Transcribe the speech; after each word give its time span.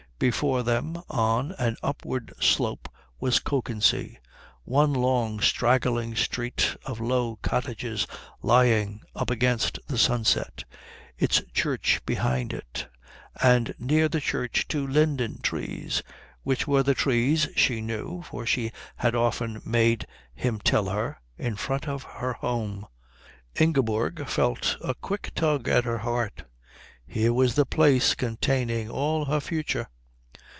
Before 0.21 0.61
them 0.61 1.01
on 1.09 1.53
an 1.53 1.77
upward 1.81 2.31
slope 2.39 2.87
was 3.19 3.39
Kökensee, 3.39 4.17
one 4.63 4.93
long 4.93 5.39
straggling 5.39 6.15
street 6.15 6.75
of 6.85 6.99
low 6.99 7.37
cottages 7.41 8.05
lying 8.43 9.01
up 9.15 9.31
against 9.31 9.79
the 9.87 9.97
sunset, 9.97 10.63
its 11.17 11.41
church 11.55 12.01
behind 12.05 12.53
it, 12.53 12.87
and 13.41 13.73
near 13.79 14.07
the 14.07 14.21
church 14.21 14.67
two 14.67 14.85
linden 14.85 15.41
trees 15.41 16.03
which 16.43 16.67
were 16.67 16.83
the 16.83 16.93
trees, 16.93 17.47
she 17.55 17.81
knew 17.81 18.21
for 18.21 18.45
she 18.45 18.71
had 18.97 19.15
often 19.15 19.59
made 19.65 20.05
him 20.35 20.59
tell 20.59 20.85
her, 20.89 21.19
in 21.39 21.55
front 21.55 21.87
of 21.87 22.03
her 22.03 22.33
home. 22.33 22.85
Ingeborg 23.55 24.27
felt 24.27 24.77
a 24.83 24.93
quick 24.93 25.31
tug 25.33 25.67
at 25.67 25.85
her 25.85 25.97
heart. 25.97 26.43
Here 27.07 27.33
was 27.33 27.55
the 27.55 27.65
place 27.65 28.13
containing 28.13 28.87
all 28.87 29.25
her 29.25 29.39
future. 29.39 29.87